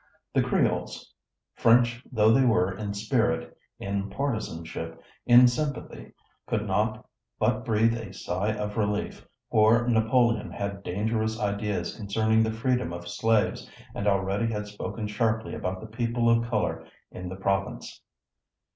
[0.33, 1.13] The Creoles,
[1.53, 6.13] French though they were in spirit, in partisanship, in sympathy,
[6.47, 7.05] could not
[7.37, 13.07] but breathe a sigh of relief, for Napoleon had dangerous ideas concerning the freedom of
[13.07, 18.01] slaves, and already had spoken sharply about the people of color in the province.